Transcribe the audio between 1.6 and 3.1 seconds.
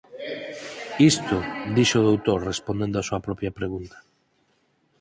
dixo o doutor, respondendo a